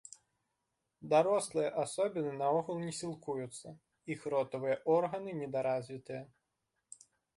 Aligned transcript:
Дарослыя 1.13 1.69
асобіны 1.83 2.31
наогул 2.39 2.81
не 2.85 2.93
сілкуюцца, 3.01 3.67
іх 4.15 4.25
ротавыя 4.35 4.81
органы 4.97 5.37
недаразвітыя. 5.43 6.21